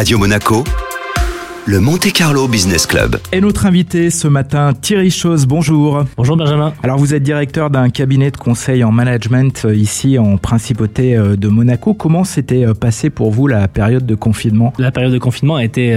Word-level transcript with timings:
Radio 0.00 0.18
Monaco, 0.18 0.64
le 1.70 1.78
Monte 1.78 2.12
Carlo 2.12 2.48
Business 2.48 2.84
Club. 2.84 3.18
Et 3.30 3.40
notre 3.40 3.64
invité 3.64 4.10
ce 4.10 4.26
matin, 4.26 4.72
Thierry 4.72 5.12
Chose, 5.12 5.46
bonjour. 5.46 6.02
Bonjour 6.16 6.36
Benjamin. 6.36 6.72
Alors 6.82 6.98
vous 6.98 7.14
êtes 7.14 7.22
directeur 7.22 7.70
d'un 7.70 7.90
cabinet 7.90 8.32
de 8.32 8.36
conseil 8.36 8.82
en 8.82 8.90
management 8.90 9.66
euh, 9.66 9.76
ici 9.76 10.18
en 10.18 10.36
principauté 10.36 11.16
euh, 11.16 11.36
de 11.36 11.46
Monaco. 11.46 11.94
Comment 11.94 12.24
s'était 12.24 12.66
euh, 12.66 12.74
passé 12.74 13.08
pour 13.08 13.30
vous 13.30 13.46
la 13.46 13.68
période 13.68 14.04
de 14.04 14.16
confinement? 14.16 14.72
La 14.78 14.90
période 14.90 15.12
de 15.12 15.18
confinement 15.18 15.54
a 15.54 15.64
été 15.64 15.96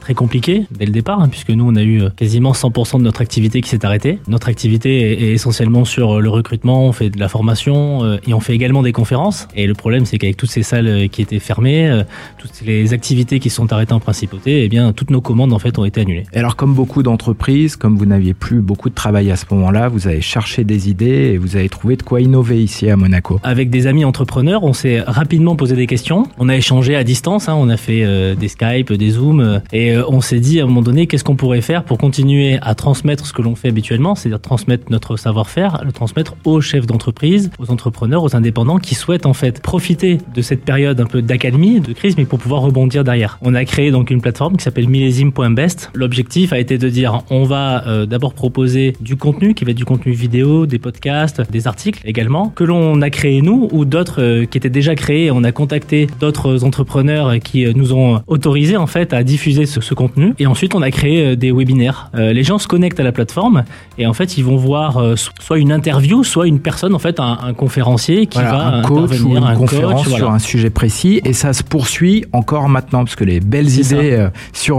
très 0.00 0.14
compliquée 0.14 0.64
dès 0.70 0.86
le 0.86 0.92
départ, 0.92 1.20
hein, 1.20 1.28
puisque 1.28 1.50
nous 1.50 1.66
on 1.68 1.76
a 1.76 1.82
eu 1.82 2.04
quasiment 2.16 2.52
100% 2.52 2.96
de 2.96 3.02
notre 3.02 3.20
activité 3.20 3.60
qui 3.60 3.68
s'est 3.68 3.84
arrêtée. 3.84 4.20
Notre 4.26 4.48
activité 4.48 5.22
est 5.22 5.32
essentiellement 5.32 5.84
sur 5.84 6.22
le 6.22 6.30
recrutement, 6.30 6.86
on 6.86 6.92
fait 6.92 7.10
de 7.10 7.20
la 7.20 7.28
formation 7.28 8.18
et 8.26 8.32
on 8.32 8.40
fait 8.40 8.54
également 8.54 8.82
des 8.82 8.92
conférences. 8.92 9.48
Et 9.54 9.66
le 9.66 9.74
problème 9.74 10.06
c'est 10.06 10.16
qu'avec 10.16 10.38
toutes 10.38 10.50
ces 10.50 10.62
salles 10.62 11.10
qui 11.10 11.20
étaient 11.20 11.40
fermées, 11.40 12.04
toutes 12.38 12.62
les 12.64 12.94
activités 12.94 13.38
qui 13.38 13.50
sont 13.50 13.70
arrêtées 13.70 13.92
en 13.92 14.00
principauté, 14.00 14.64
eh 14.64 14.68
bien 14.70 14.94
toutes 14.94 15.09
nos 15.10 15.20
commandes 15.20 15.52
en 15.52 15.58
fait 15.58 15.78
ont 15.78 15.84
été 15.84 16.00
annulées. 16.00 16.24
Et 16.32 16.38
alors 16.38 16.56
comme 16.56 16.74
beaucoup 16.74 17.02
d'entreprises, 17.02 17.76
comme 17.76 17.96
vous 17.96 18.06
n'aviez 18.06 18.34
plus 18.34 18.60
beaucoup 18.60 18.88
de 18.88 18.94
travail 18.94 19.30
à 19.30 19.36
ce 19.36 19.44
moment-là, 19.50 19.88
vous 19.88 20.06
avez 20.06 20.20
cherché 20.20 20.64
des 20.64 20.88
idées 20.88 21.32
et 21.32 21.38
vous 21.38 21.56
avez 21.56 21.68
trouvé 21.68 21.96
de 21.96 22.02
quoi 22.02 22.20
innover 22.20 22.62
ici 22.62 22.88
à 22.88 22.96
Monaco. 22.96 23.40
Avec 23.42 23.70
des 23.70 23.86
amis 23.86 24.04
entrepreneurs, 24.04 24.64
on 24.64 24.72
s'est 24.72 25.00
rapidement 25.00 25.56
posé 25.56 25.76
des 25.76 25.86
questions. 25.86 26.26
On 26.38 26.48
a 26.48 26.56
échangé 26.56 26.96
à 26.96 27.04
distance, 27.04 27.48
hein. 27.48 27.54
on 27.56 27.68
a 27.68 27.76
fait 27.76 28.04
euh, 28.04 28.34
des 28.34 28.48
Skype, 28.48 28.92
des 28.92 29.10
Zoom, 29.10 29.40
euh, 29.40 29.58
et 29.72 29.92
euh, 29.92 30.04
on 30.08 30.20
s'est 30.20 30.40
dit 30.40 30.60
à 30.60 30.64
un 30.64 30.66
moment 30.66 30.82
donné 30.82 31.06
qu'est-ce 31.06 31.24
qu'on 31.24 31.36
pourrait 31.36 31.60
faire 31.60 31.84
pour 31.84 31.98
continuer 31.98 32.58
à 32.62 32.74
transmettre 32.74 33.26
ce 33.26 33.32
que 33.32 33.42
l'on 33.42 33.54
fait 33.54 33.68
habituellement, 33.68 34.14
c'est-à-dire 34.14 34.40
transmettre 34.40 34.84
notre 34.90 35.16
savoir-faire, 35.16 35.82
le 35.84 35.92
transmettre 35.92 36.34
aux 36.44 36.60
chefs 36.60 36.86
d'entreprise, 36.86 37.50
aux 37.58 37.70
entrepreneurs, 37.70 38.22
aux 38.22 38.36
indépendants 38.36 38.78
qui 38.78 38.94
souhaitent 38.94 39.26
en 39.26 39.34
fait 39.34 39.60
profiter 39.60 40.18
de 40.34 40.42
cette 40.42 40.64
période 40.64 41.00
un 41.00 41.06
peu 41.06 41.22
d'académie, 41.22 41.80
de 41.80 41.92
crise, 41.92 42.16
mais 42.16 42.24
pour 42.24 42.38
pouvoir 42.38 42.62
rebondir 42.62 43.04
derrière. 43.04 43.38
On 43.42 43.54
a 43.54 43.64
créé 43.64 43.90
donc 43.90 44.10
une 44.10 44.20
plateforme 44.20 44.56
qui 44.56 44.64
s'appelle 44.64 44.88
millésime.best. 44.90 45.90
L'objectif 45.94 46.52
a 46.52 46.58
été 46.58 46.76
de 46.76 46.88
dire 46.88 47.22
on 47.30 47.44
va 47.44 47.86
euh, 47.86 48.06
d'abord 48.06 48.34
proposer 48.34 48.94
du 49.00 49.16
contenu 49.16 49.54
qui 49.54 49.64
va 49.64 49.70
être 49.70 49.76
du 49.76 49.84
contenu 49.84 50.12
vidéo, 50.12 50.66
des 50.66 50.78
podcasts, 50.78 51.42
des 51.50 51.66
articles 51.66 52.02
également 52.04 52.48
que 52.48 52.64
l'on 52.64 53.00
a 53.00 53.10
créé 53.10 53.40
nous 53.40 53.68
ou 53.72 53.84
d'autres 53.84 54.20
euh, 54.20 54.44
qui 54.44 54.58
étaient 54.58 54.70
déjà 54.70 54.94
créés. 54.94 55.30
On 55.30 55.44
a 55.44 55.52
contacté 55.52 56.08
d'autres 56.20 56.64
entrepreneurs 56.64 57.38
qui 57.42 57.64
euh, 57.64 57.72
nous 57.74 57.92
ont 57.94 58.20
autorisé 58.26 58.76
en 58.76 58.86
fait 58.86 59.12
à 59.12 59.22
diffuser 59.22 59.66
ce, 59.66 59.80
ce 59.80 59.94
contenu 59.94 60.34
et 60.38 60.46
ensuite 60.46 60.74
on 60.74 60.82
a 60.82 60.90
créé 60.90 61.36
des 61.36 61.52
webinaires. 61.52 62.10
les 62.14 62.42
gens 62.42 62.58
se 62.58 62.66
connectent 62.66 63.00
à 63.00 63.04
la 63.04 63.12
plateforme 63.12 63.64
et 63.98 64.06
en 64.06 64.12
fait 64.12 64.36
ils 64.36 64.44
vont 64.44 64.56
voir 64.56 65.02
soit 65.16 65.58
une 65.58 65.72
interview, 65.72 66.24
soit 66.24 66.46
une 66.46 66.60
personne 66.60 66.94
en 66.94 66.98
fait 66.98 67.20
un, 67.20 67.38
un 67.42 67.54
conférencier 67.54 68.26
qui 68.26 68.38
voilà, 68.38 68.52
va 68.52 68.66
un 68.76 68.82
coach 68.82 69.20
ou 69.20 69.36
une 69.36 69.44
un 69.44 69.54
conférence 69.54 70.04
coach, 70.04 70.16
sur 70.16 70.30
un 70.30 70.38
sujet 70.38 70.70
précis 70.70 71.20
et 71.24 71.32
ça 71.32 71.52
se 71.52 71.62
poursuit 71.62 72.24
encore 72.32 72.68
maintenant 72.68 73.04
parce 73.04 73.16
que 73.16 73.24
les 73.24 73.40
belles 73.40 73.78
idées 73.78 74.12
euh, 74.12 74.30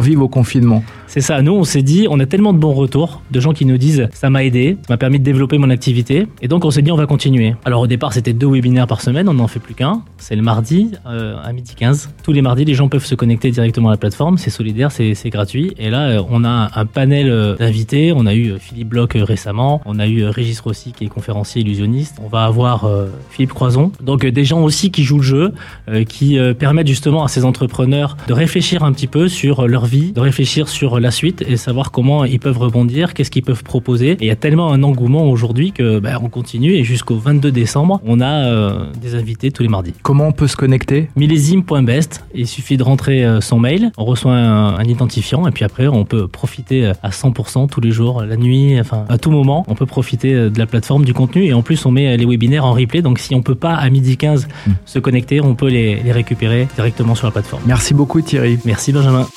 survivent 0.01 0.23
au 0.23 0.27
confinement. 0.27 0.83
C'est 1.05 1.21
ça, 1.21 1.41
nous 1.41 1.51
on 1.51 1.63
s'est 1.63 1.81
dit, 1.83 2.07
on 2.09 2.19
a 2.19 2.25
tellement 2.25 2.53
de 2.53 2.57
bons 2.57 2.73
retours, 2.73 3.21
de 3.31 3.39
gens 3.39 3.51
qui 3.51 3.65
nous 3.65 3.77
disent 3.77 4.07
ça 4.13 4.29
m'a 4.29 4.43
aidé, 4.45 4.77
ça 4.87 4.93
m'a 4.93 4.97
permis 4.97 5.19
de 5.19 5.23
développer 5.23 5.57
mon 5.57 5.69
activité, 5.69 6.25
et 6.41 6.47
donc 6.47 6.63
on 6.63 6.71
s'est 6.71 6.81
dit 6.81 6.91
on 6.91 6.95
va 6.95 7.05
continuer. 7.05 7.53
Alors 7.65 7.81
au 7.81 7.87
départ 7.87 8.13
c'était 8.13 8.33
deux 8.33 8.47
webinaires 8.47 8.87
par 8.87 9.01
semaine, 9.01 9.27
on 9.27 9.33
n'en 9.33 9.47
fait 9.47 9.59
plus 9.59 9.75
qu'un, 9.75 10.01
c'est 10.17 10.37
le 10.37 10.41
mardi 10.41 10.93
euh, 11.05 11.35
à 11.43 11.51
midi 11.51 11.75
15. 11.75 12.11
Tous 12.23 12.31
les 12.31 12.41
mardis 12.41 12.63
les 12.63 12.73
gens 12.73 12.87
peuvent 12.87 13.05
se 13.05 13.13
connecter 13.13 13.51
directement 13.51 13.89
à 13.89 13.91
la 13.91 13.97
plateforme, 13.97 14.37
c'est 14.37 14.49
solidaire, 14.49 14.91
c'est 14.91 15.29
gratuit, 15.29 15.73
et 15.77 15.89
là 15.89 16.07
euh, 16.07 16.23
on 16.29 16.45
a 16.45 16.71
un 16.73 16.85
panel 16.85 17.29
euh, 17.29 17.57
d'invités, 17.57 18.13
on 18.15 18.25
a 18.25 18.33
eu 18.33 18.57
Philippe 18.57 18.87
Bloch 18.87 19.11
récemment, 19.15 19.81
on 19.85 19.99
a 19.99 20.07
eu 20.07 20.23
Régis 20.23 20.61
Rossi 20.61 20.93
qui 20.93 21.03
est 21.03 21.09
conférencier 21.09 21.61
illusionniste, 21.61 22.21
on 22.23 22.29
va 22.29 22.45
avoir 22.45 22.89
Philippe 23.29 23.53
Croison, 23.53 23.91
donc 24.01 24.25
des 24.25 24.45
gens 24.45 24.63
aussi 24.63 24.91
qui 24.91 25.03
jouent 25.03 25.17
le 25.17 25.23
jeu, 25.23 25.53
qui 26.07 26.39
permettent 26.57 26.87
justement 26.87 27.25
à 27.25 27.27
ces 27.27 27.43
entrepreneurs 27.43 28.15
de 28.29 28.33
réfléchir 28.33 28.83
un 28.83 28.93
petit 28.93 29.07
peu 29.07 29.27
sur 29.27 29.67
leur 29.67 29.85
de 29.99 30.19
réfléchir 30.19 30.67
sur 30.69 30.99
la 30.99 31.11
suite 31.11 31.43
et 31.47 31.57
savoir 31.57 31.91
comment 31.91 32.25
ils 32.25 32.39
peuvent 32.39 32.57
rebondir, 32.57 33.13
qu'est-ce 33.13 33.31
qu'ils 33.31 33.43
peuvent 33.43 33.63
proposer. 33.63 34.11
Et 34.11 34.17
il 34.21 34.27
y 34.27 34.31
a 34.31 34.35
tellement 34.35 34.71
un 34.71 34.83
engouement 34.83 35.29
aujourd'hui 35.29 35.71
que 35.71 35.99
bah, 35.99 36.19
on 36.21 36.29
continue 36.29 36.73
et 36.73 36.83
jusqu'au 36.83 37.15
22 37.17 37.51
décembre, 37.51 38.01
on 38.05 38.19
a 38.21 38.45
euh, 38.45 38.85
des 39.01 39.15
invités 39.15 39.51
tous 39.51 39.63
les 39.63 39.69
mardis. 39.69 39.93
Comment 40.01 40.27
on 40.27 40.31
peut 40.31 40.47
se 40.47 40.55
connecter? 40.55 41.09
Millésime.best, 41.15 42.23
il 42.33 42.47
suffit 42.47 42.77
de 42.77 42.83
rentrer 42.83 43.23
euh, 43.25 43.41
son 43.41 43.59
mail, 43.59 43.91
on 43.97 44.05
reçoit 44.05 44.33
un, 44.33 44.75
un 44.77 44.83
identifiant 44.83 45.47
et 45.47 45.51
puis 45.51 45.65
après 45.65 45.87
on 45.87 46.05
peut 46.05 46.27
profiter 46.27 46.85
euh, 46.85 46.93
à 47.03 47.09
100% 47.09 47.69
tous 47.69 47.81
les 47.81 47.91
jours, 47.91 48.23
la 48.23 48.37
nuit, 48.37 48.79
enfin 48.79 49.05
à 49.09 49.17
tout 49.17 49.31
moment, 49.31 49.65
on 49.67 49.75
peut 49.75 49.85
profiter 49.85 50.33
de 50.33 50.57
la 50.57 50.65
plateforme, 50.65 51.05
du 51.05 51.13
contenu 51.13 51.45
et 51.45 51.53
en 51.53 51.61
plus 51.61 51.85
on 51.85 51.91
met 51.91 52.15
les 52.17 52.25
webinaires 52.25 52.65
en 52.65 52.73
replay. 52.73 53.01
Donc 53.01 53.19
si 53.19 53.35
on 53.35 53.41
peut 53.41 53.55
pas 53.55 53.75
à 53.75 53.89
midi 53.89 54.17
15 54.17 54.47
Mm. 54.67 54.71
se 54.85 54.99
connecter, 54.99 55.41
on 55.41 55.55
peut 55.55 55.67
les, 55.67 55.95
les 56.01 56.11
récupérer 56.11 56.67
directement 56.75 57.15
sur 57.15 57.27
la 57.27 57.31
plateforme. 57.31 57.63
Merci 57.65 57.93
beaucoup 57.93 58.21
Thierry. 58.21 58.59
Merci 58.65 58.91
Benjamin. 58.91 59.27